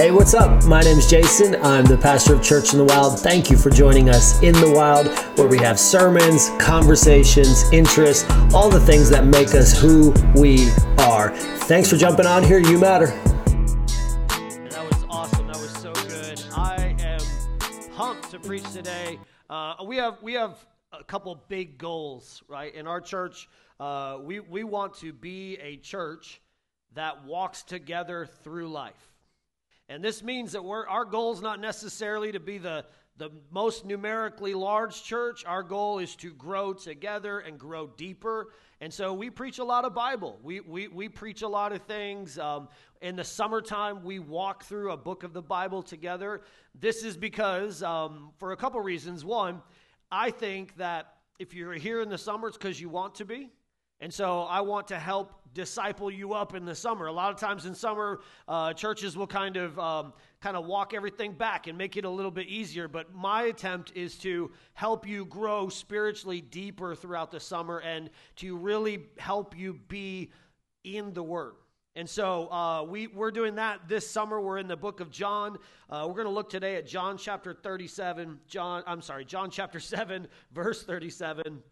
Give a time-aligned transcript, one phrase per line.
[0.00, 0.64] Hey, what's up?
[0.64, 1.56] My name is Jason.
[1.56, 3.20] I'm the pastor of Church in the Wild.
[3.20, 8.70] Thank you for joining us in the Wild, where we have sermons, conversations, interests, all
[8.70, 11.36] the things that make us who we are.
[11.36, 12.58] Thanks for jumping on here.
[12.58, 13.08] You matter.
[13.08, 15.46] That was awesome.
[15.48, 16.42] That was so good.
[16.56, 17.20] I am
[17.94, 19.18] pumped to preach today.
[19.50, 20.56] Uh, we have we have
[20.98, 22.74] a couple big goals, right?
[22.74, 26.40] In our church, uh, we we want to be a church
[26.94, 29.09] that walks together through life.
[29.90, 32.84] And this means that we're, our goal is not necessarily to be the,
[33.16, 35.44] the most numerically large church.
[35.44, 38.52] Our goal is to grow together and grow deeper.
[38.80, 40.38] And so we preach a lot of Bible.
[40.44, 42.38] We, we, we preach a lot of things.
[42.38, 42.68] Um,
[43.02, 46.42] in the summertime, we walk through a book of the Bible together.
[46.78, 49.24] This is because, um, for a couple reasons.
[49.24, 49.60] One,
[50.12, 53.50] I think that if you're here in the summer, it's because you want to be.
[54.00, 57.06] And so I want to help disciple you up in the summer.
[57.06, 60.94] A lot of times in summer, uh, churches will kind of um, kind of walk
[60.94, 62.88] everything back and make it a little bit easier.
[62.88, 68.56] But my attempt is to help you grow spiritually deeper throughout the summer and to
[68.56, 70.30] really help you be
[70.84, 71.54] in the Word.
[71.96, 74.40] And so uh, we, we're doing that this summer.
[74.40, 75.58] We're in the book of John.
[75.90, 78.38] Uh, we're going to look today at John chapter 37.
[78.46, 81.62] John, I'm sorry, John chapter 7, verse 37.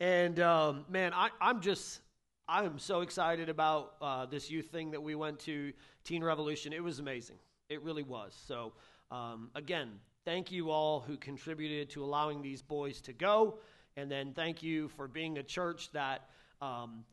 [0.00, 2.00] And um, man, I, I'm just,
[2.46, 5.72] I am so excited about uh, this youth thing that we went to,
[6.04, 6.72] Teen Revolution.
[6.72, 7.36] It was amazing.
[7.68, 8.40] It really was.
[8.46, 8.74] So,
[9.10, 9.90] um, again,
[10.24, 13.58] thank you all who contributed to allowing these boys to go.
[13.96, 16.28] And then thank you for being a church that
[16.62, 17.04] um,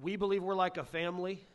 [0.00, 1.46] we believe we're like a family.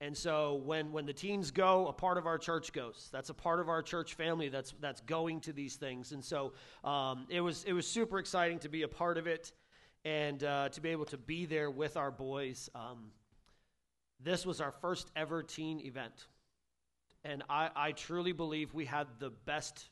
[0.00, 3.08] And so when, when the teens go, a part of our church goes.
[3.12, 6.12] That's a part of our church family that's, that's going to these things.
[6.12, 6.52] And so
[6.84, 9.52] um, it, was, it was super exciting to be a part of it
[10.04, 12.68] and uh, to be able to be there with our boys.
[12.74, 13.10] Um,
[14.22, 16.26] this was our first ever teen event.
[17.24, 19.88] And I, I truly believe we had the best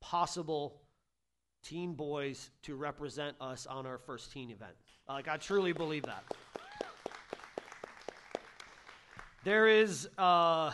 [0.00, 0.82] possible
[1.62, 4.74] teen boys to represent us on our first teen event.
[5.08, 6.24] Like, I truly believe that.
[9.44, 10.08] There is.
[10.18, 10.72] Uh,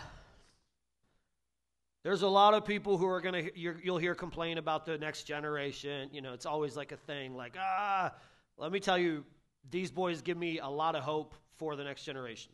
[2.03, 5.23] there's a lot of people who are going to, you'll hear complain about the next
[5.23, 6.09] generation.
[6.13, 8.13] You know, it's always like a thing like, ah,
[8.59, 9.25] let me tell you,
[9.71, 12.53] these boys give me a lot of hope for the next generation.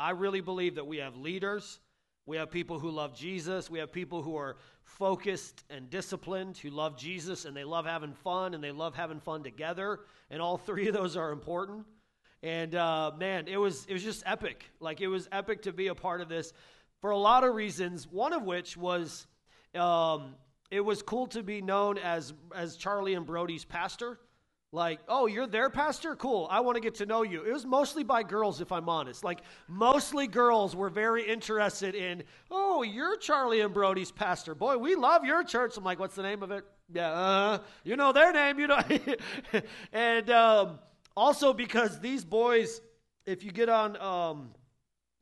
[0.00, 1.80] I really believe that we have leaders,
[2.26, 6.70] we have people who love Jesus, we have people who are focused and disciplined, who
[6.70, 10.00] love Jesus and they love having fun and they love having fun together.
[10.30, 11.86] And all three of those are important.
[12.42, 14.70] And uh, man, it was it was just epic.
[14.78, 16.52] Like it was epic to be a part of this
[17.00, 18.06] for a lot of reasons.
[18.06, 19.26] One of which was
[19.74, 20.34] um,
[20.70, 24.20] it was cool to be known as as Charlie and Brody's pastor.
[24.70, 26.14] Like, oh, you're their pastor?
[26.14, 26.46] Cool.
[26.50, 27.42] I want to get to know you.
[27.42, 29.24] It was mostly by girls, if I'm honest.
[29.24, 34.54] Like, mostly girls were very interested in, oh, you're Charlie and Brody's pastor.
[34.54, 35.78] Boy, we love your church.
[35.78, 36.64] I'm like, what's the name of it?
[36.92, 38.82] Yeah, uh, you know their name, you know.
[39.92, 40.78] and um,
[41.16, 42.82] also because these boys,
[43.24, 44.50] if you get on um,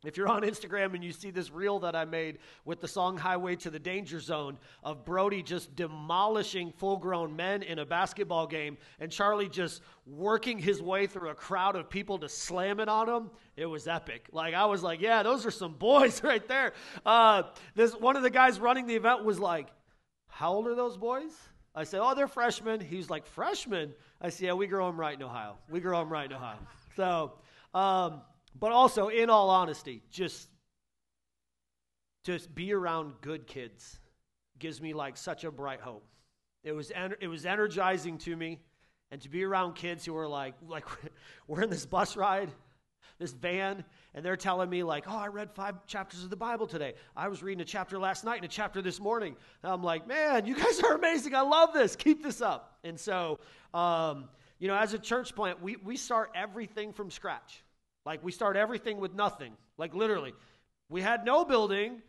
[0.07, 3.19] if you're on Instagram and you see this reel that I made with the song
[3.19, 8.47] Highway to the Danger Zone of Brody just demolishing full grown men in a basketball
[8.47, 12.89] game and Charlie just working his way through a crowd of people to slam it
[12.89, 14.29] on him, it was epic.
[14.31, 16.73] Like, I was like, yeah, those are some boys right there.
[17.05, 17.43] Uh,
[17.75, 19.73] this One of the guys running the event was like,
[20.29, 21.33] how old are those boys?
[21.75, 22.79] I said, oh, they're freshmen.
[22.79, 23.93] He's like, freshmen?
[24.21, 25.57] I said, yeah, we grow them right in Ohio.
[25.69, 26.59] We grow them right in Ohio.
[26.95, 27.33] So,
[27.75, 28.21] um,
[28.59, 30.49] but also, in all honesty, just
[32.25, 34.01] just be around good kids
[34.59, 36.05] gives me like such a bright hope.
[36.65, 38.61] It was en- it was energizing to me,
[39.11, 40.87] and to be around kids who are like like
[41.47, 42.51] we're in this bus ride,
[43.19, 43.85] this van,
[44.15, 46.95] and they're telling me like, oh, I read five chapters of the Bible today.
[47.17, 49.37] I was reading a chapter last night and a chapter this morning.
[49.63, 51.35] And I'm like, man, you guys are amazing.
[51.35, 51.95] I love this.
[51.95, 52.79] Keep this up.
[52.85, 53.39] And so,
[53.75, 54.29] um,
[54.59, 57.63] you know, as a church plant, we we start everything from scratch.
[58.07, 59.53] Like we start everything with nothing.
[59.77, 60.33] Like literally.
[60.89, 62.01] We had no building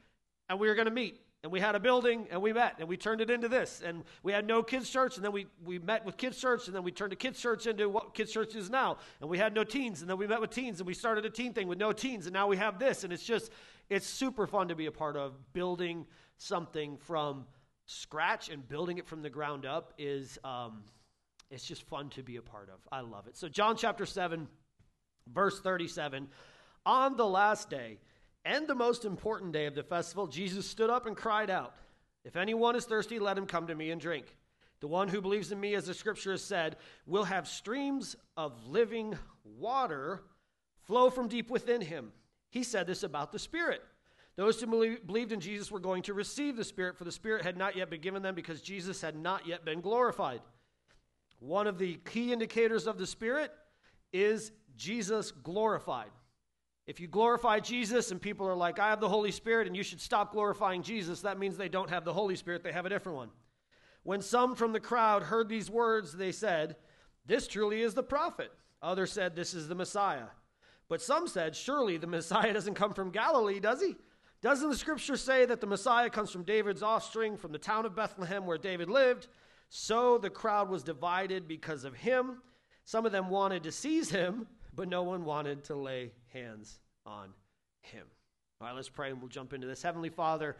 [0.47, 1.19] and we were going to meet.
[1.43, 3.81] And we had a building and we met and we turned it into this.
[3.83, 6.75] And we had no kids' church and then we, we met with kids' church and
[6.75, 8.97] then we turned a kids' church into what kids' church is now.
[9.21, 11.29] And we had no teens and then we met with teens and we started a
[11.29, 13.03] teen thing with no teens and now we have this.
[13.03, 13.51] And it's just,
[13.89, 15.33] it's super fun to be a part of.
[15.53, 16.05] Building
[16.37, 17.45] something from
[17.87, 20.83] scratch and building it from the ground up is, um,
[21.49, 22.79] it's just fun to be a part of.
[22.91, 23.37] I love it.
[23.37, 24.47] So, John chapter 7.
[25.33, 26.27] Verse 37
[26.85, 27.99] On the last day,
[28.45, 31.75] and the most important day of the festival, Jesus stood up and cried out,
[32.23, 34.37] If anyone is thirsty, let him come to me and drink.
[34.79, 38.67] The one who believes in me, as the scripture has said, will have streams of
[38.67, 40.21] living water
[40.83, 42.11] flow from deep within him.
[42.49, 43.81] He said this about the Spirit.
[44.35, 47.57] Those who believed in Jesus were going to receive the Spirit, for the Spirit had
[47.57, 50.41] not yet been given them because Jesus had not yet been glorified.
[51.39, 53.51] One of the key indicators of the Spirit
[54.13, 56.11] is Jesus glorified.
[56.85, 59.83] If you glorify Jesus and people are like, I have the Holy Spirit and you
[59.83, 62.89] should stop glorifying Jesus, that means they don't have the Holy Spirit, they have a
[62.89, 63.29] different one.
[64.03, 66.77] When some from the crowd heard these words, they said,
[67.25, 68.51] This truly is the prophet.
[68.81, 70.27] Others said, This is the Messiah.
[70.87, 73.95] But some said, Surely the Messiah doesn't come from Galilee, does he?
[74.41, 77.95] Doesn't the scripture say that the Messiah comes from David's offspring from the town of
[77.95, 79.27] Bethlehem where David lived?
[79.69, 82.37] So the crowd was divided because of him.
[82.85, 84.47] Some of them wanted to seize him,
[84.77, 87.33] but no one wanted to lay hands on
[87.81, 88.05] him.
[88.61, 89.81] All right, let's pray and we'll jump into this.
[89.81, 90.55] Heavenly Father,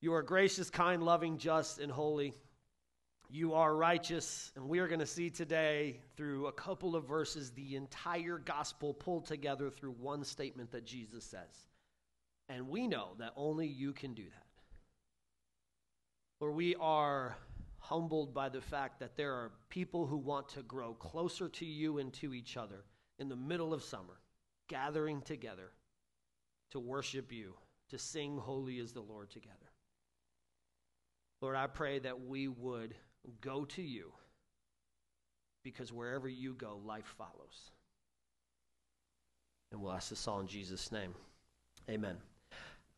[0.00, 2.32] you are gracious, kind, loving, just, and holy.
[3.28, 7.50] You are righteous, and we are going to see today through a couple of verses
[7.50, 11.68] the entire gospel pulled together through one statement that Jesus says.
[12.48, 14.46] And we know that only you can do that.
[16.40, 17.36] Lord, we are
[17.80, 21.98] humbled by the fact that there are people who want to grow closer to you
[21.98, 22.82] and to each other
[23.20, 24.18] in the middle of summer,
[24.68, 25.70] gathering together
[26.70, 27.54] to worship you,
[27.90, 29.54] to sing Holy is the Lord together.
[31.40, 32.94] Lord, I pray that we would
[33.40, 34.12] go to you
[35.62, 37.70] because wherever you go, life follows.
[39.70, 41.14] And we'll ask this all in Jesus' name.
[41.88, 42.16] Amen.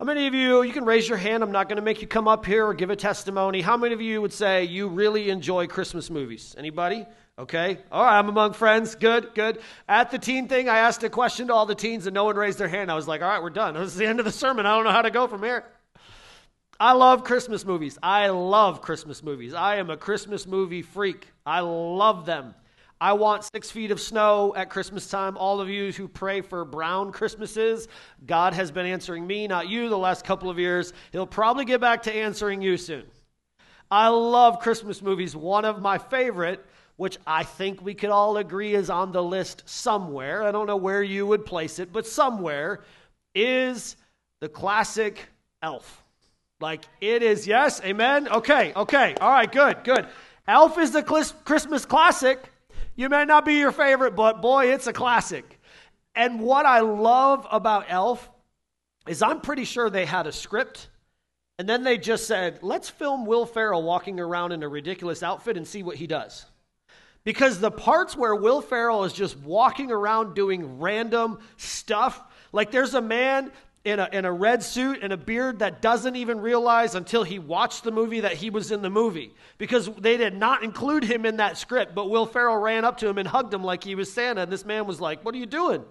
[0.02, 2.08] How many of you, you can raise your hand, I'm not going to make you
[2.08, 3.60] come up here or give a testimony.
[3.60, 6.56] How many of you would say you really enjoy Christmas movies?
[6.58, 7.06] Anybody?
[7.38, 7.78] Okay.
[7.92, 8.96] All right, I'm among friends.
[8.96, 9.60] Good, good.
[9.88, 12.34] At the teen thing, I asked a question to all the teens and no one
[12.34, 12.90] raised their hand.
[12.90, 13.74] I was like, all right, we're done.
[13.78, 14.66] This is the end of the sermon.
[14.66, 15.64] I don't know how to go from here.
[16.80, 17.96] I love Christmas movies.
[18.02, 19.54] I love Christmas movies.
[19.54, 21.28] I am a Christmas movie freak.
[21.46, 22.56] I love them.
[23.02, 25.36] I want six feet of snow at Christmas time.
[25.36, 27.88] All of you who pray for brown Christmases,
[28.24, 30.92] God has been answering me, not you, the last couple of years.
[31.10, 33.02] He'll probably get back to answering you soon.
[33.90, 35.34] I love Christmas movies.
[35.34, 36.64] One of my favorite,
[36.94, 40.44] which I think we could all agree is on the list somewhere.
[40.44, 42.84] I don't know where you would place it, but somewhere
[43.34, 43.96] is
[44.40, 45.28] the classic
[45.60, 46.04] Elf.
[46.60, 48.28] Like it is, yes, amen?
[48.28, 50.06] Okay, okay, all right, good, good.
[50.46, 52.48] Elf is the Christmas classic.
[52.94, 55.60] You may not be your favorite, but boy, it's a classic.
[56.14, 58.30] And what I love about Elf
[59.06, 60.88] is I'm pretty sure they had a script,
[61.58, 65.56] and then they just said, let's film Will Ferrell walking around in a ridiculous outfit
[65.56, 66.44] and see what he does.
[67.24, 72.20] Because the parts where Will Ferrell is just walking around doing random stuff,
[72.52, 73.52] like there's a man
[73.84, 77.38] in a, in a red suit and a beard that doesn't even realize until he
[77.38, 81.26] watched the movie that he was in the movie because they did not include him
[81.26, 81.94] in that script.
[81.94, 84.52] But Will Ferrell ran up to him and hugged him like he was Santa, and
[84.52, 85.84] this man was like, What are you doing?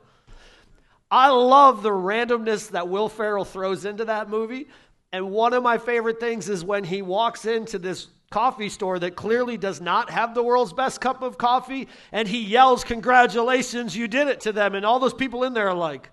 [1.09, 4.67] I love the randomness that Will Ferrell throws into that movie.
[5.11, 9.17] And one of my favorite things is when he walks into this coffee store that
[9.17, 14.07] clearly does not have the world's best cup of coffee and he yells, Congratulations, you
[14.07, 14.73] did it to them.
[14.73, 16.09] And all those people in there are like,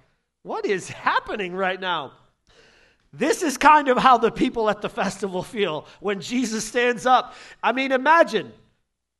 [0.48, 2.12] what is happening right now?
[3.12, 7.34] This is kind of how the people at the festival feel when Jesus stands up.
[7.62, 8.54] I mean, imagine.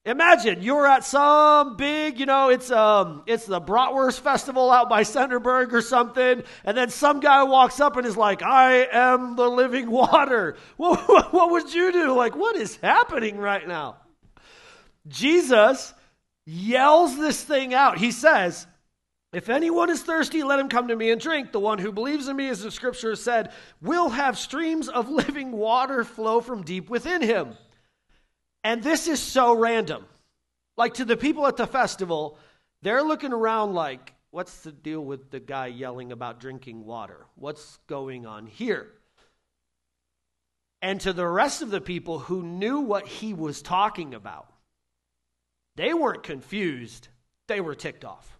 [0.06, 5.02] Imagine you're at some big, you know, it's um, it's the Bratwurst Festival out by
[5.02, 9.50] Centerburg or something, and then some guy walks up and is like, "I am the
[9.50, 12.16] living water." What, what would you do?
[12.16, 13.96] Like, what is happening right now?
[15.06, 15.92] Jesus
[16.46, 17.98] yells this thing out.
[17.98, 18.66] He says,
[19.32, 21.52] if anyone is thirsty, let him come to me and drink.
[21.52, 25.52] The one who believes in me, as the scripture said, will have streams of living
[25.52, 27.54] water flow from deep within him.
[28.64, 30.06] And this is so random.
[30.76, 32.38] Like to the people at the festival,
[32.80, 37.26] they're looking around like, what's the deal with the guy yelling about drinking water?
[37.34, 38.88] What's going on here?
[40.80, 44.50] And to the rest of the people who knew what he was talking about,
[45.76, 47.08] they weren't confused,
[47.46, 48.37] they were ticked off.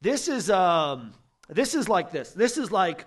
[0.00, 1.12] This is um,
[1.48, 2.30] this is like this.
[2.30, 3.04] This is like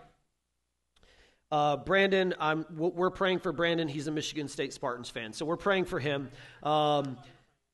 [1.50, 2.33] uh, Brandon.
[2.39, 3.88] I'm, we're praying for Brandon.
[3.88, 6.29] He's a Michigan State Spartans fan, so we're praying for him.
[6.63, 7.17] Um,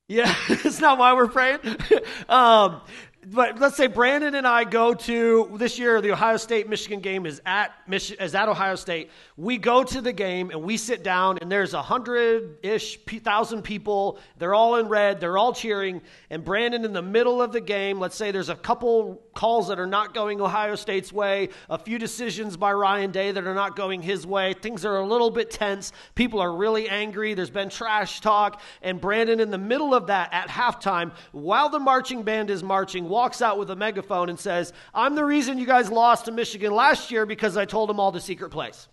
[0.08, 1.60] yeah, it's not why we're praying.
[2.30, 2.82] um,
[3.30, 7.26] but let's say Brandon and I go to this year the Ohio State Michigan game
[7.26, 9.12] is at Mich- is at Ohio State.
[9.36, 13.64] We go to the game and we sit down and there's a hundred ish thousand
[13.64, 14.20] people.
[14.38, 15.20] They're all in red.
[15.20, 16.02] They're all cheering.
[16.30, 19.80] And Brandon in the middle of the game, let's say there's a couple calls that
[19.80, 23.76] are not going Ohio State's way, a few decisions by Ryan Day that are not
[23.76, 24.54] going his way.
[24.54, 25.92] Things are a little bit tense.
[26.16, 27.34] People are really angry.
[27.34, 28.62] There's been trash talk.
[28.82, 33.08] And Brandon, in the middle of that at halftime, while the marching band is marching,
[33.18, 36.72] walks out with a megaphone and says, I'm the reason you guys lost to Michigan
[36.72, 38.88] last year because I told them all the secret place.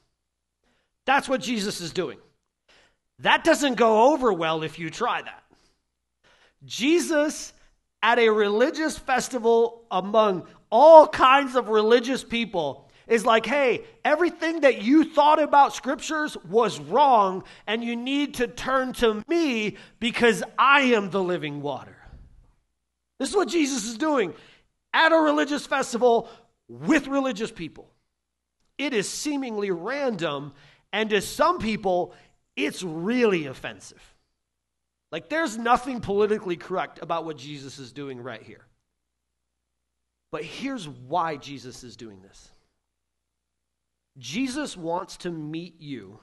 [1.04, 2.18] That's what Jesus is doing.
[3.18, 5.44] That doesn't go over well if you try that.
[6.64, 7.52] Jesus
[8.02, 14.80] at a religious festival among all kinds of religious people is like, hey, everything that
[14.80, 20.80] you thought about scriptures was wrong, and you need to turn to me because I
[20.96, 21.93] am the living water.
[23.18, 24.34] This is what Jesus is doing
[24.92, 26.28] at a religious festival
[26.68, 27.90] with religious people.
[28.78, 30.52] It is seemingly random,
[30.92, 32.14] and to some people,
[32.56, 34.02] it's really offensive.
[35.12, 38.66] Like, there's nothing politically correct about what Jesus is doing right here.
[40.32, 42.50] But here's why Jesus is doing this
[44.18, 46.18] Jesus wants to meet you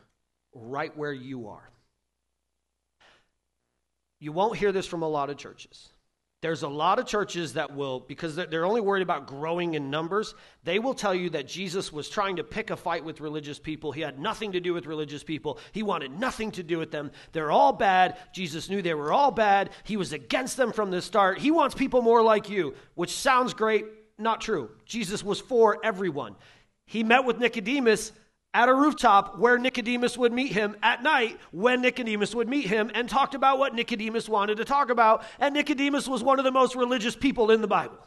[0.53, 1.69] right where you are.
[4.19, 5.89] You won't hear this from a lot of churches.
[6.41, 10.33] There's a lot of churches that will, because they're only worried about growing in numbers,
[10.63, 13.91] they will tell you that Jesus was trying to pick a fight with religious people.
[13.91, 15.59] He had nothing to do with religious people.
[15.71, 17.11] He wanted nothing to do with them.
[17.31, 18.17] They're all bad.
[18.33, 19.69] Jesus knew they were all bad.
[19.83, 21.37] He was against them from the start.
[21.37, 23.85] He wants people more like you, which sounds great,
[24.17, 24.71] not true.
[24.83, 26.35] Jesus was for everyone.
[26.87, 28.13] He met with Nicodemus
[28.53, 32.91] at a rooftop where Nicodemus would meet him at night when Nicodemus would meet him
[32.93, 35.23] and talked about what Nicodemus wanted to talk about.
[35.39, 37.97] And Nicodemus was one of the most religious people in the Bible.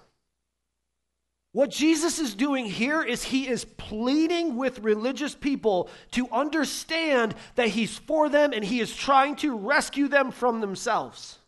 [1.52, 7.68] What Jesus is doing here is he is pleading with religious people to understand that
[7.68, 11.38] he's for them and he is trying to rescue them from themselves.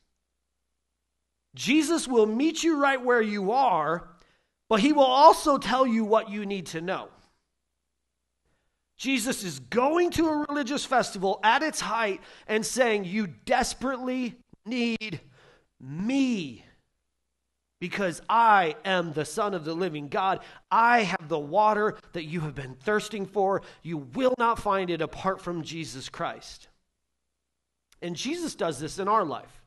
[1.57, 4.09] Jesus will meet you right where you are,
[4.69, 7.09] but he will also tell you what you need to know.
[8.97, 15.21] Jesus is going to a religious festival at its height and saying, You desperately need
[15.81, 16.65] me
[17.79, 20.41] because I am the Son of the living God.
[20.71, 23.63] I have the water that you have been thirsting for.
[23.83, 26.69] You will not find it apart from Jesus Christ.
[28.01, 29.63] And Jesus does this in our life.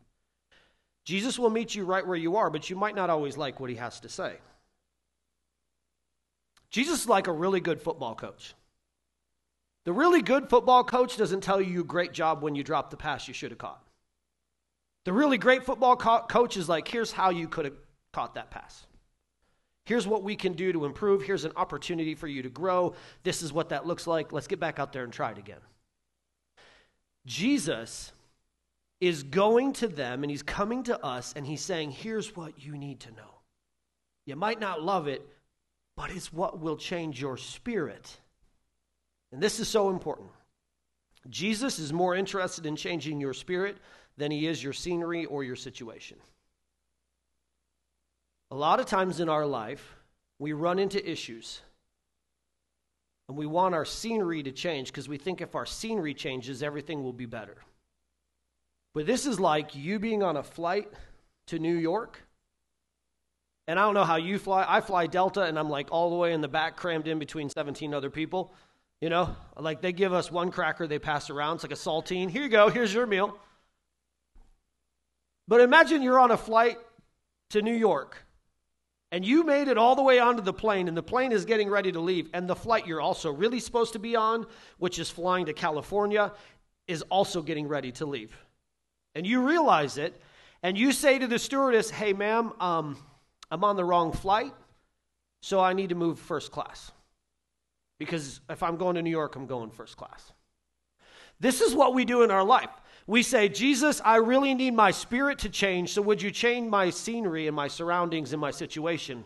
[1.06, 3.70] Jesus will meet you right where you are, but you might not always like what
[3.70, 4.38] he has to say.
[6.72, 8.54] Jesus is like a really good football coach.
[9.90, 13.28] The really good football coach doesn't tell you great job when you drop the pass
[13.28, 13.82] you should have caught.
[15.06, 17.74] The really great football co- coach is like, here's how you could have
[18.14, 18.86] caught that pass.
[19.86, 21.24] Here's what we can do to improve.
[21.24, 22.94] Here's an opportunity for you to grow.
[23.24, 24.32] This is what that looks like.
[24.32, 25.62] Let's get back out there and try it again.
[27.26, 28.12] Jesus
[29.02, 32.78] is going to them and he's coming to us and he's saying, here's what you
[32.78, 33.40] need to know.
[34.28, 35.28] You might not love it,
[35.98, 38.20] but it's what will change your spirit.
[39.32, 40.30] And this is so important.
[41.30, 43.78] Jesus is more interested in changing your spirit
[44.18, 46.18] than he is your scenery or your situation.
[48.52, 49.96] A lot of times in our life,
[50.40, 51.62] we run into issues
[53.28, 57.04] and we want our scenery to change because we think if our scenery changes, everything
[57.04, 57.58] will be better.
[58.96, 60.90] But this is like you being on a flight
[61.48, 62.24] to New York.
[63.68, 64.66] And I don't know how you fly.
[64.68, 67.50] I fly Delta and I'm like all the way in the back, crammed in between
[67.50, 68.52] 17 other people.
[69.02, 71.56] You know, like they give us one cracker they pass around.
[71.56, 72.30] It's like a saltine.
[72.30, 72.70] Here you go.
[72.70, 73.38] Here's your meal.
[75.48, 76.78] But imagine you're on a flight
[77.52, 78.18] to New York
[79.12, 81.70] and you made it all the way onto the plane and the plane is getting
[81.70, 84.46] ready to leave and the flight you're also really supposed to be on,
[84.78, 86.32] which is flying to California,
[86.88, 88.38] is also getting ready to leave.
[89.16, 90.22] And you realize it
[90.62, 92.98] and you say to the stewardess, "Hey ma'am, um,
[93.50, 94.54] I'm on the wrong flight,
[95.42, 96.92] so I need to move first class."
[98.00, 100.32] Because if I'm going to New York, I'm going first class.
[101.40, 102.70] This is what we do in our life.
[103.08, 106.90] We say, Jesus, I really need my spirit to change, so would you change my
[106.90, 109.24] scenery and my surroundings and my situation?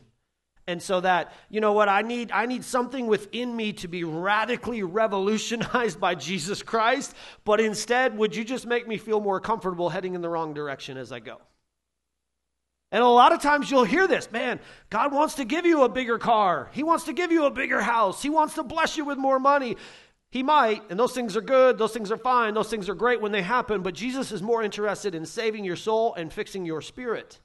[0.66, 4.06] And so that, you know what, I need I need something within me to be
[4.06, 7.14] radically revolutionized by Jesus Christ,
[7.44, 10.96] but instead, would you just make me feel more comfortable heading in the wrong direction
[10.98, 11.42] as I go?
[12.94, 14.60] And a lot of times you'll hear this man,
[14.92, 16.70] God wants to give you a bigger car.
[16.74, 18.22] He wants to give you a bigger house.
[18.22, 19.78] He wants to bless you with more money.
[20.30, 21.80] He might, and those things are good.
[21.80, 22.54] Those things are fine.
[22.54, 23.82] Those things are great when they happen.
[23.82, 27.40] But Jesus is more interested in saving your soul and fixing your spirit.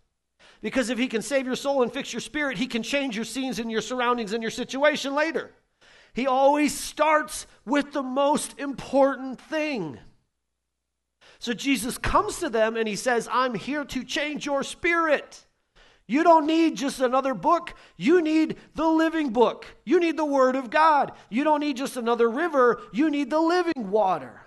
[0.61, 3.25] Because if He can save your soul and fix your spirit, He can change your
[3.25, 5.51] scenes and your surroundings and your situation later.
[6.13, 9.99] He always starts with the most important thing.
[11.39, 15.45] So Jesus comes to them and he says, I'm here to change your spirit.
[16.07, 17.75] You don't need just another book.
[17.97, 19.67] You need the living book.
[19.85, 21.13] You need the Word of God.
[21.29, 22.81] You don't need just another river.
[22.93, 24.41] You need the living water.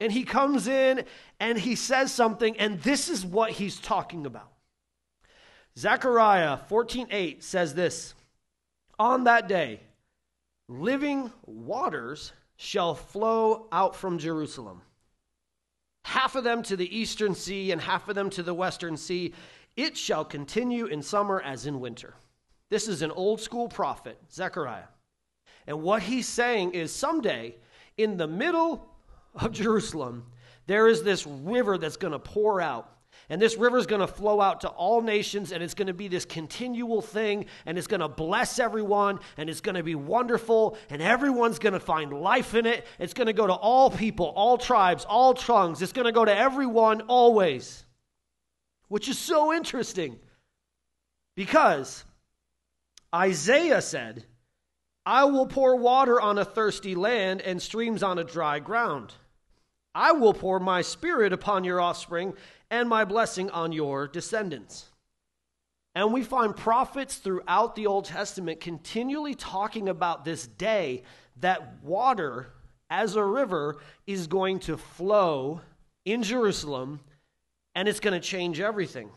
[0.00, 1.04] And he comes in
[1.40, 4.52] and he says something, and this is what he's talking about.
[5.78, 8.14] Zechariah 14:8 says this:
[8.98, 9.80] On that day,
[10.68, 14.82] living waters shall flow out from Jerusalem.
[16.04, 19.32] Half of them to the eastern sea and half of them to the western sea
[19.76, 22.14] it shall continue in summer as in winter.
[22.68, 24.88] This is an old school prophet, Zechariah.
[25.66, 27.56] And what he's saying is someday,
[27.96, 28.88] in the middle
[29.34, 30.26] of Jerusalem,
[30.66, 32.96] there is this river that's going to pour out.
[33.28, 35.94] And this river is going to flow out to all nations, and it's going to
[35.94, 39.94] be this continual thing, and it's going to bless everyone, and it's going to be
[39.94, 42.86] wonderful, and everyone's going to find life in it.
[42.98, 45.82] It's going to go to all people, all tribes, all tongues.
[45.82, 47.84] It's going to go to everyone always
[48.92, 50.18] which is so interesting
[51.34, 52.04] because
[53.14, 54.26] Isaiah said,
[55.06, 59.14] I will pour water on a thirsty land and streams on a dry ground.
[59.94, 62.34] I will pour my spirit upon your offspring
[62.72, 64.86] and my blessing on your descendants.
[65.94, 71.02] And we find prophets throughout the Old Testament continually talking about this day
[71.40, 72.48] that water
[72.88, 73.76] as a river
[74.06, 75.60] is going to flow
[76.06, 77.00] in Jerusalem
[77.74, 79.10] and it's going to change everything.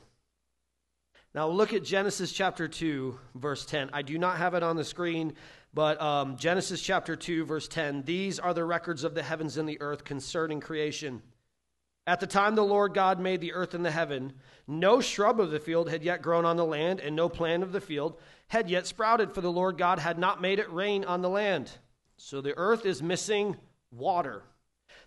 [1.34, 3.90] Now, look at Genesis chapter 2, verse 10.
[3.94, 5.34] I do not have it on the screen,
[5.74, 8.04] but um, Genesis chapter 2, verse 10.
[8.04, 11.22] These are the records of the heavens and the earth concerning creation.
[12.08, 14.34] At the time the Lord God made the earth and the heaven,
[14.68, 17.72] no shrub of the field had yet grown on the land, and no plant of
[17.72, 21.22] the field had yet sprouted, for the Lord God had not made it rain on
[21.22, 21.72] the land.
[22.18, 23.58] So the earth is missing
[23.92, 24.44] water.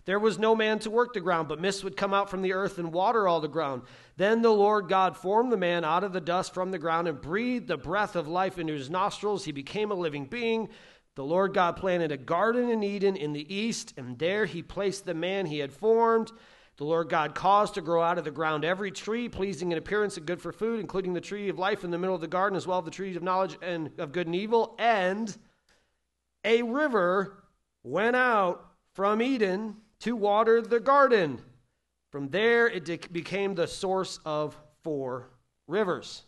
[0.05, 2.53] There was no man to work the ground, but mist would come out from the
[2.53, 3.83] earth and water all the ground.
[4.17, 7.21] Then the Lord God formed the man out of the dust from the ground and
[7.21, 9.45] breathed the breath of life into his nostrils.
[9.45, 10.69] He became a living being.
[11.15, 15.05] The Lord God planted a garden in Eden in the east, and there he placed
[15.05, 16.31] the man he had formed.
[16.79, 20.15] The Lord God caused to grow out of the ground every tree, pleasing in appearance
[20.15, 22.55] and good for food, including the tree of life in the middle of the garden,
[22.55, 24.77] as well as the trees of knowledge and of good and evil.
[24.79, 25.37] And
[26.45, 27.43] a river
[27.83, 31.41] went out from Eden to water the garden.
[32.13, 35.31] From there, it became the source of four
[35.67, 36.23] rivers.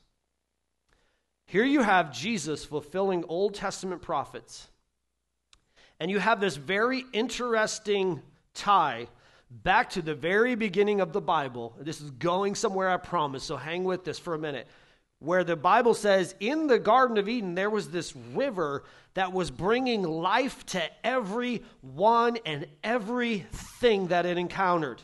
[1.45, 4.67] Here you have Jesus fulfilling Old Testament prophets.
[6.01, 8.21] And you have this very interesting
[8.53, 9.07] tie
[9.51, 11.75] back to the very beginning of the Bible.
[11.79, 14.67] This is going somewhere, I promise, so hang with this for a minute.
[15.19, 19.51] Where the Bible says, in the Garden of Eden, there was this river that was
[19.51, 25.01] bringing life to every one and everything that it encountered.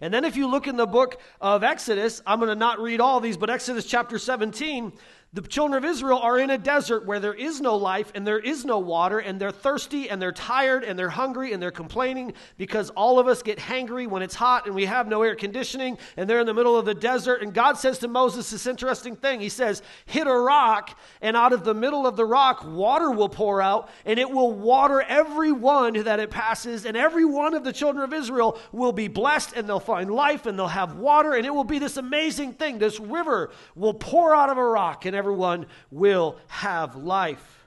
[0.00, 3.00] And then, if you look in the book of Exodus, I'm going to not read
[3.00, 4.92] all these, but Exodus chapter 17,
[5.36, 8.38] the children of Israel are in a desert where there is no life and there
[8.38, 12.32] is no water, and they're thirsty and they're tired and they're hungry and they're complaining
[12.56, 15.98] because all of us get hangry when it's hot and we have no air conditioning
[16.16, 17.42] and they're in the middle of the desert.
[17.42, 21.52] And God says to Moses this interesting thing He says, Hit a rock, and out
[21.52, 25.52] of the middle of the rock, water will pour out, and it will water every
[25.52, 29.52] one that it passes, and every one of the children of Israel will be blessed
[29.54, 32.78] and they'll find life and they'll have water, and it will be this amazing thing.
[32.78, 37.66] This river will pour out of a rock, and everyone will have life.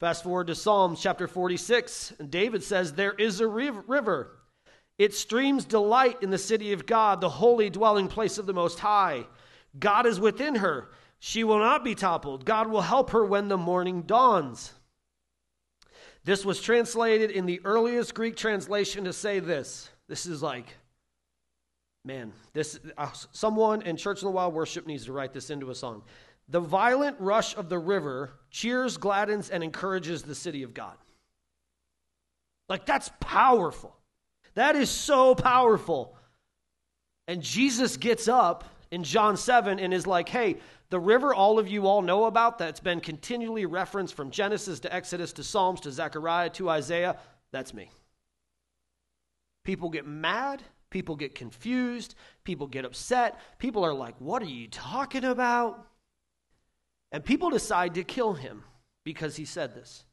[0.00, 4.36] Fast forward to Psalms chapter 46, and David says, There is a river.
[4.98, 8.80] It streams delight in the city of God, the holy dwelling place of the Most
[8.80, 9.24] High.
[9.78, 10.90] God is within her.
[11.20, 12.44] She will not be toppled.
[12.44, 14.72] God will help her when the morning dawns.
[16.24, 19.88] This was translated in the earliest Greek translation to say this.
[20.08, 20.66] This is like
[22.04, 25.70] Man, this uh, someone in Church in the Wild Worship needs to write this into
[25.70, 26.02] a song.
[26.48, 30.96] The violent rush of the river cheers, gladdens, and encourages the city of God.
[32.68, 33.94] Like that's powerful.
[34.54, 36.16] That is so powerful.
[37.28, 40.56] And Jesus gets up in John 7 and is like, hey,
[40.88, 44.92] the river all of you all know about that's been continually referenced from Genesis to
[44.92, 47.16] Exodus to Psalms to Zechariah to Isaiah,
[47.52, 47.90] that's me.
[49.64, 52.16] People get mad People get confused.
[52.44, 53.40] People get upset.
[53.58, 55.86] People are like, What are you talking about?
[57.12, 58.64] And people decide to kill him
[59.04, 60.04] because he said this.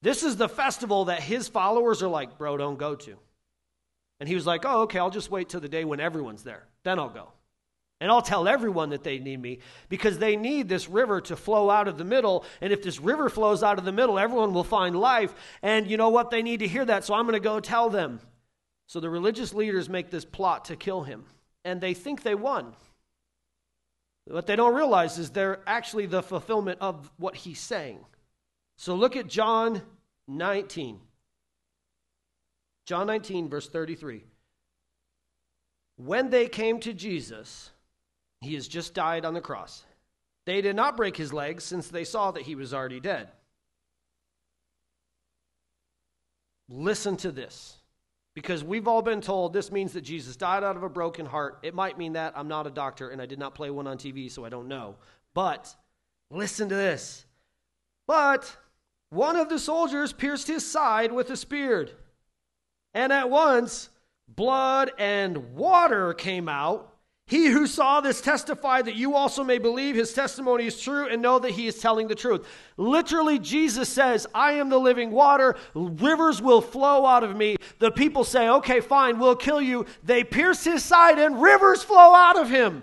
[0.00, 3.16] This is the festival that his followers are like, Bro, don't go to.
[4.18, 6.66] And he was like, Oh, okay, I'll just wait till the day when everyone's there.
[6.84, 7.28] Then I'll go.
[8.00, 11.70] And I'll tell everyone that they need me because they need this river to flow
[11.70, 12.44] out of the middle.
[12.60, 15.32] And if this river flows out of the middle, everyone will find life.
[15.62, 16.30] And you know what?
[16.30, 17.04] They need to hear that.
[17.04, 18.18] So I'm going to go tell them.
[18.92, 21.24] So the religious leaders make this plot to kill him,
[21.64, 22.74] and they think they won.
[24.26, 28.00] What they don't realize is they're actually the fulfillment of what he's saying.
[28.76, 29.80] So look at John
[30.28, 31.00] 19.
[32.84, 34.24] John 19, verse 33.
[35.96, 37.70] When they came to Jesus,
[38.42, 39.86] he has just died on the cross.
[40.44, 43.30] They did not break his legs since they saw that he was already dead.
[46.68, 47.78] Listen to this.
[48.34, 51.58] Because we've all been told this means that Jesus died out of a broken heart.
[51.62, 52.32] It might mean that.
[52.36, 54.68] I'm not a doctor and I did not play one on TV, so I don't
[54.68, 54.96] know.
[55.34, 55.74] But
[56.30, 57.26] listen to this.
[58.06, 58.56] But
[59.10, 61.90] one of the soldiers pierced his side with a spear.
[62.94, 63.90] And at once
[64.28, 66.91] blood and water came out
[67.26, 71.22] he who saw this testified that you also may believe his testimony is true and
[71.22, 72.46] know that he is telling the truth.
[72.76, 75.56] Literally, Jesus says, I am the living water.
[75.74, 77.56] Rivers will flow out of me.
[77.78, 79.86] The people say, okay, fine, we'll kill you.
[80.02, 82.82] They pierce his side and rivers flow out of him.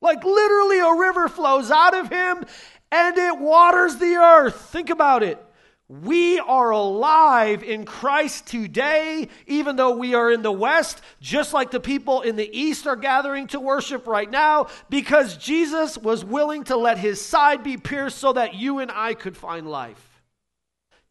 [0.00, 2.44] Like literally, a river flows out of him
[2.90, 4.60] and it waters the earth.
[4.70, 5.44] Think about it.
[5.88, 11.70] We are alive in Christ today, even though we are in the West, just like
[11.70, 16.64] the people in the East are gathering to worship right now, because Jesus was willing
[16.64, 20.22] to let his side be pierced so that you and I could find life.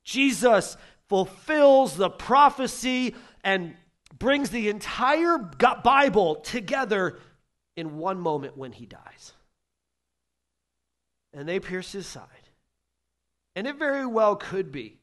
[0.03, 0.77] Jesus
[1.09, 3.73] fulfills the prophecy and
[4.19, 7.17] brings the entire Bible together
[7.75, 9.33] in one moment when he dies.
[11.33, 12.27] And they pierce his side.
[13.57, 14.99] And it very well could be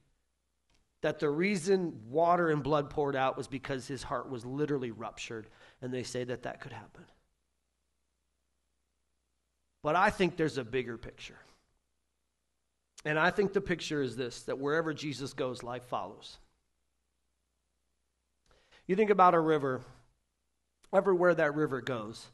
[1.03, 5.49] that the reason water and blood poured out was because his heart was literally ruptured,
[5.83, 7.05] and they say that that could happen.
[9.83, 11.41] But I think there's a bigger picture.
[13.05, 16.39] And I think the picture is this that wherever Jesus goes, life follows.
[18.87, 19.81] You think about a river,
[20.95, 22.25] everywhere that river goes,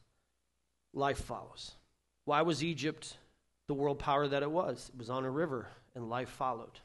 [0.93, 1.77] life follows.
[2.27, 3.17] Why was Egypt
[3.69, 4.91] the world power that it was?
[4.93, 6.81] It was on a river and life followed.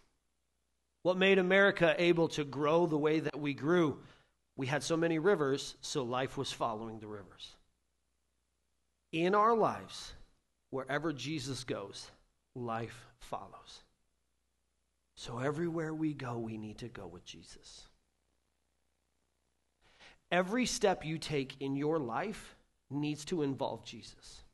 [1.03, 3.99] What made America able to grow the way that we grew?
[4.57, 7.55] We had so many rivers, so life was following the rivers.
[9.11, 10.13] In our lives,
[10.71, 12.09] wherever Jesus goes,
[12.55, 13.83] life follows.
[15.15, 17.87] So everywhere we go, we need to go with Jesus.
[20.31, 22.55] Every step you take in your life
[22.89, 24.44] needs to involve Jesus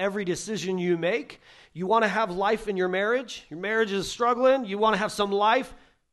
[0.00, 1.40] every decision you make.
[1.72, 4.98] You want to have life in your marriage, your marriage is struggling, you want to
[4.98, 5.72] have some life,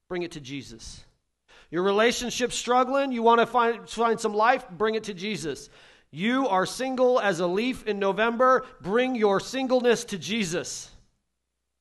[0.09, 1.03] bring it to Jesus.
[1.71, 5.69] Your relationship struggling, you want to find, find some life, bring it to Jesus.
[6.11, 10.91] You are single as a leaf in November, bring your singleness to Jesus.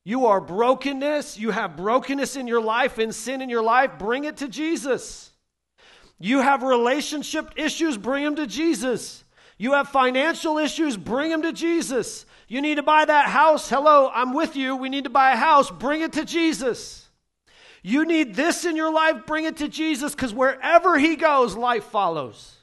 [0.03, 4.23] You are brokenness, you have brokenness in your life and sin in your life, bring
[4.23, 5.31] it to Jesus.
[6.19, 9.23] You have relationship issues, bring them to Jesus.
[9.57, 12.25] You have financial issues, bring them to Jesus.
[12.47, 13.69] You need to buy that house.
[13.69, 14.75] Hello, I'm with you.
[14.75, 15.71] We need to buy a house.
[15.71, 17.09] Bring it to Jesus.
[17.81, 21.85] You need this in your life, bring it to Jesus because wherever He goes, life
[21.85, 22.55] follows.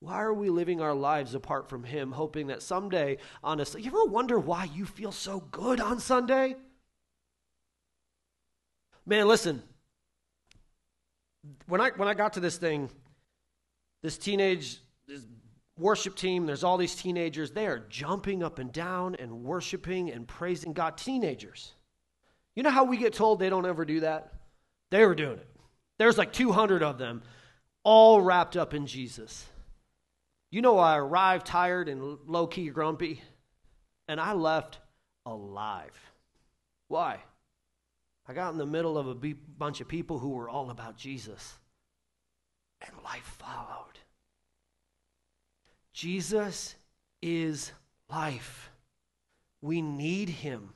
[0.00, 4.04] Why are we living our lives apart from Him, hoping that someday, honestly, you ever
[4.04, 6.56] wonder why you feel so good on Sunday?
[9.04, 9.62] Man, listen.
[11.66, 12.90] When I when I got to this thing,
[14.02, 15.22] this teenage this
[15.78, 17.50] worship team, there's all these teenagers.
[17.50, 20.96] They are jumping up and down and worshiping and praising God.
[20.96, 21.72] Teenagers.
[22.54, 24.32] You know how we get told they don't ever do that?
[24.90, 25.48] They were doing it.
[25.98, 27.22] There's like 200 of them,
[27.84, 29.46] all wrapped up in Jesus.
[30.50, 33.22] You know, I arrived tired and low key grumpy,
[34.08, 34.78] and I left
[35.24, 35.98] alive.
[36.88, 37.20] Why?
[38.28, 39.14] I got in the middle of a
[39.58, 41.58] bunch of people who were all about Jesus,
[42.80, 43.85] and life followed.
[45.96, 46.74] Jesus
[47.22, 47.72] is
[48.10, 48.70] life.
[49.62, 50.74] We need him.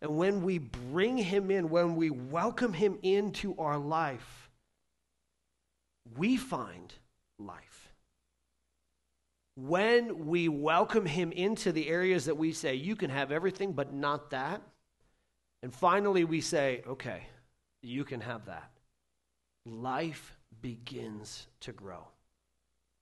[0.00, 4.48] And when we bring him in, when we welcome him into our life,
[6.16, 6.94] we find
[7.38, 7.92] life.
[9.54, 13.92] When we welcome him into the areas that we say, you can have everything, but
[13.92, 14.62] not that.
[15.62, 17.24] And finally, we say, okay,
[17.82, 18.70] you can have that.
[19.66, 22.06] Life begins to grow.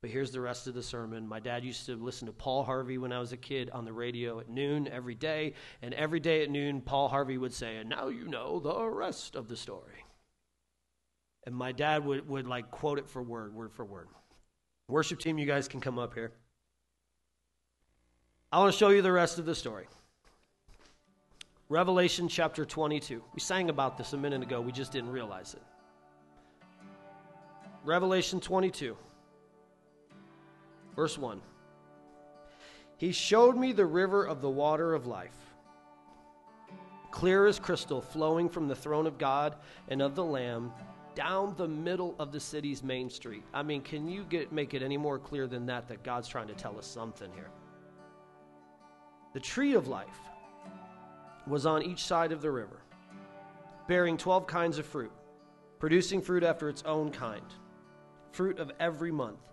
[0.01, 1.29] But here's the rest of the sermon.
[1.29, 3.93] My dad used to listen to Paul Harvey when I was a kid on the
[3.93, 5.55] radio at noon every day.
[5.83, 9.37] And every day at noon, Paul Harvey would say, And now you know the rest
[9.37, 10.05] of the story.
[11.47, 14.09] And my dad would, would like quote it for word, word for word.
[14.89, 16.33] Worship team, you guys can come up here.
[18.51, 19.87] I want to show you the rest of the story.
[21.69, 23.23] Revelation chapter 22.
[23.33, 25.63] We sang about this a minute ago, we just didn't realize it.
[27.85, 28.97] Revelation 22.
[30.97, 31.41] Verse 1.
[32.97, 35.37] He showed me the river of the water of life,
[37.11, 39.57] clear as crystal, flowing from the throne of God
[39.89, 40.73] and of the Lamb
[41.15, 43.43] down the middle of the city's main street.
[43.53, 46.49] I mean, can you get make it any more clear than that that God's trying
[46.49, 47.51] to tell us something here?
[49.33, 50.21] The tree of life
[51.47, 52.83] was on each side of the river,
[53.89, 55.13] bearing 12 kinds of fruit,
[55.79, 57.47] producing fruit after its own kind,
[58.33, 59.50] fruit of every month.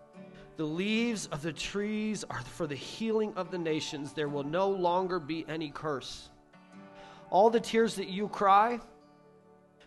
[0.57, 4.11] The leaves of the trees are for the healing of the nations.
[4.13, 6.29] There will no longer be any curse.
[7.29, 8.79] All the tears that you cry,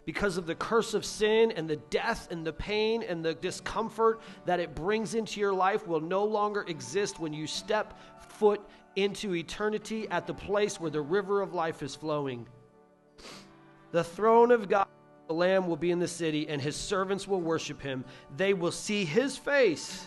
[0.05, 4.21] because of the curse of sin and the death and the pain and the discomfort
[4.45, 8.61] that it brings into your life will no longer exist when you step foot
[8.95, 12.47] into eternity at the place where the river of life is flowing.
[13.91, 14.87] The throne of God,
[15.27, 18.05] the Lamb will be in the city, and his servants will worship him.
[18.37, 20.07] They will see his face,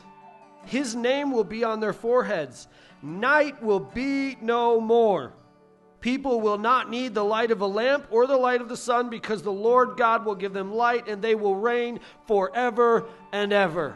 [0.65, 2.67] his name will be on their foreheads.
[3.01, 5.33] Night will be no more.
[5.99, 9.09] People will not need the light of a lamp or the light of the sun
[9.09, 13.95] because the Lord God will give them light and they will reign forever and ever.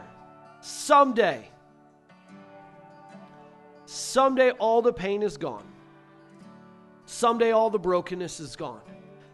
[0.60, 1.48] Someday,
[3.84, 5.66] someday all the pain is gone.
[7.04, 8.80] Someday all the brokenness is gone.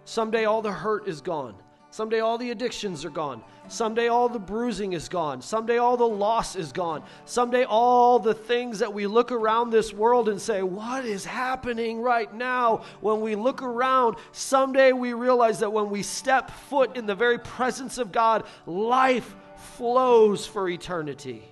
[0.05, 1.55] Someday all the hurt is gone.
[1.95, 3.41] Someday all the addictions are gone.
[3.69, 5.41] Someday all the bruising is gone.
[5.41, 7.05] Someday all the loss is gone.
[7.25, 12.01] Someday all the things that we look around this world and say, What is happening
[12.01, 12.83] right now?
[13.01, 17.39] When we look around, someday we realize that when we step foot in the very
[17.39, 19.33] presence of God, life
[19.77, 21.45] flows for eternity.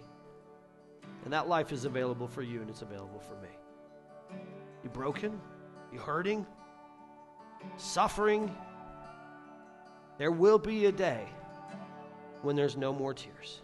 [1.23, 4.41] And that life is available for you and it's available for me.
[4.83, 5.41] You broken?
[5.93, 6.45] You hurting?
[7.77, 8.53] Suffering?
[10.19, 11.27] There will be a day
[12.43, 13.61] when there's no more tears.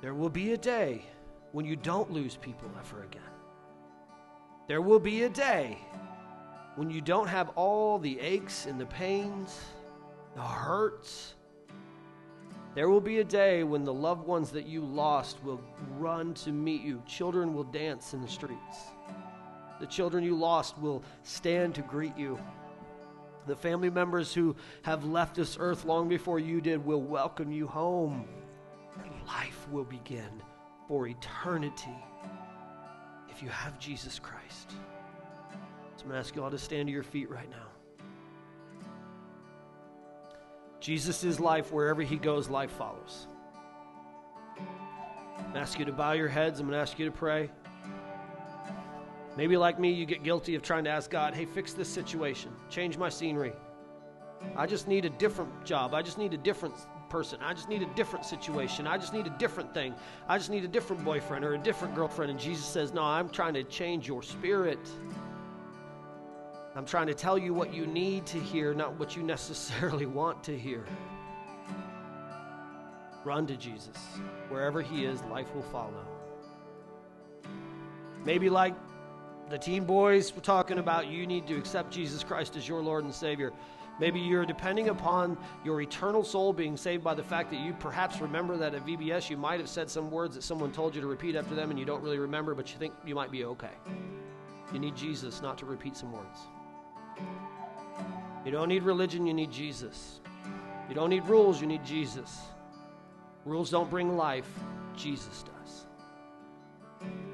[0.00, 1.04] There will be a day
[1.52, 3.22] when you don't lose people ever again.
[4.68, 5.78] There will be a day
[6.76, 9.60] when you don't have all the aches and the pains,
[10.36, 11.34] the hurts.
[12.74, 15.60] There will be a day when the loved ones that you lost will
[15.96, 17.02] run to meet you.
[17.06, 18.92] Children will dance in the streets.
[19.80, 22.38] The children you lost will stand to greet you.
[23.48, 27.66] The family members who have left this earth long before you did will welcome you
[27.66, 28.28] home.
[29.26, 30.42] Life will begin
[30.86, 31.96] for eternity
[33.30, 34.72] if you have Jesus Christ.
[35.96, 37.66] So I'm going to ask you all to stand to your feet right now.
[40.80, 41.72] Jesus is life.
[41.72, 43.26] Wherever he goes, life follows.
[44.58, 46.60] I'm going to ask you to bow your heads.
[46.60, 47.50] I'm going to ask you to pray.
[49.38, 52.50] Maybe, like me, you get guilty of trying to ask God, hey, fix this situation,
[52.70, 53.52] change my scenery.
[54.56, 55.94] I just need a different job.
[55.94, 56.74] I just need a different
[57.08, 57.38] person.
[57.40, 58.88] I just need a different situation.
[58.88, 59.94] I just need a different thing.
[60.28, 62.32] I just need a different boyfriend or a different girlfriend.
[62.32, 64.80] And Jesus says, No, I'm trying to change your spirit.
[66.74, 70.42] I'm trying to tell you what you need to hear, not what you necessarily want
[70.44, 70.84] to hear.
[73.24, 73.98] Run to Jesus.
[74.48, 76.04] Wherever He is, life will follow.
[78.24, 78.74] Maybe like
[79.50, 83.04] the teen boys were talking about you need to accept Jesus Christ as your Lord
[83.04, 83.52] and Savior.
[83.98, 88.20] Maybe you're depending upon your eternal soul being saved by the fact that you perhaps
[88.20, 91.06] remember that at VBS you might have said some words that someone told you to
[91.06, 93.72] repeat after them and you don't really remember, but you think you might be okay.
[94.72, 96.38] You need Jesus, not to repeat some words.
[98.44, 100.20] You don't need religion, you need Jesus.
[100.88, 102.38] You don't need rules, you need Jesus.
[103.44, 104.48] Rules don't bring life,
[104.96, 105.87] Jesus does.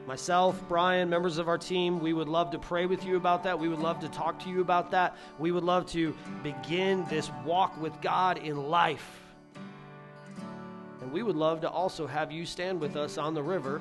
[0.07, 3.59] Myself, Brian, members of our team, we would love to pray with you about that.
[3.59, 5.17] We would love to talk to you about that.
[5.38, 9.21] We would love to begin this walk with God in life.
[11.01, 13.81] And we would love to also have you stand with us on the river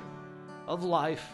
[0.66, 1.28] of life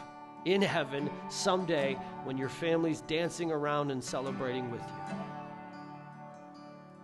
[0.44, 5.19] in heaven someday when your family's dancing around and celebrating with you.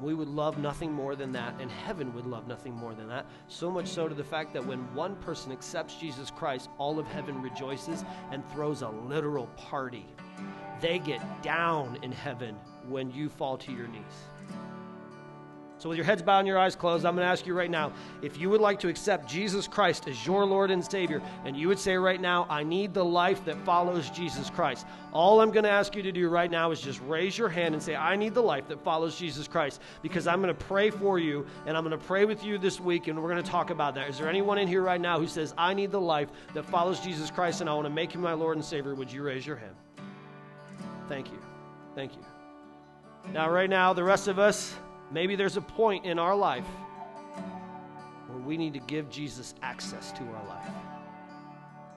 [0.00, 3.24] We would love nothing more than that, and heaven would love nothing more than that.
[3.48, 7.06] So much so to the fact that when one person accepts Jesus Christ, all of
[7.06, 10.06] heaven rejoices and throws a literal party.
[10.80, 12.56] They get down in heaven
[12.88, 14.02] when you fall to your knees.
[15.78, 17.70] So, with your heads bowed and your eyes closed, I'm going to ask you right
[17.70, 21.54] now if you would like to accept Jesus Christ as your Lord and Savior, and
[21.54, 24.86] you would say right now, I need the life that follows Jesus Christ.
[25.12, 27.74] All I'm going to ask you to do right now is just raise your hand
[27.74, 30.88] and say, I need the life that follows Jesus Christ, because I'm going to pray
[30.88, 33.50] for you, and I'm going to pray with you this week, and we're going to
[33.50, 34.08] talk about that.
[34.08, 37.00] Is there anyone in here right now who says, I need the life that follows
[37.00, 38.94] Jesus Christ, and I want to make him my Lord and Savior?
[38.94, 39.74] Would you raise your hand?
[41.06, 41.38] Thank you.
[41.94, 42.24] Thank you.
[43.32, 44.74] Now, right now, the rest of us,
[45.10, 46.66] Maybe there's a point in our life
[48.28, 50.70] where we need to give Jesus access to our life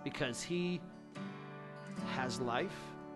[0.03, 0.79] because he
[2.13, 2.75] has life,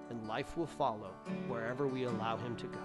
[0.10, 1.12] and life will follow
[1.48, 2.80] wherever we allow him to go.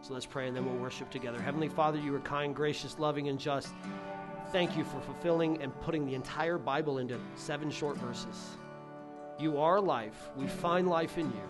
[0.00, 1.40] So let's pray and then we'll worship together.
[1.40, 3.72] Heavenly Father, you are kind, gracious, loving, and just.
[4.50, 8.56] Thank you for fulfilling and putting the entire Bible into seven short verses.
[9.38, 10.30] You are life.
[10.36, 11.48] We find life in you.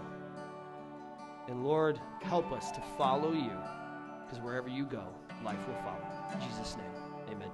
[1.49, 3.59] And Lord, help us to follow you
[4.33, 5.05] because wherever you go,
[5.45, 6.01] life will follow.
[6.33, 7.51] In Jesus' name, amen.